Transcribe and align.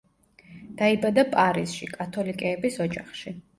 დაიბადა 0.79 1.25
პარიზში 1.35 1.91
კათოლიკეების 1.93 2.83
ოჯახში. 2.89 3.39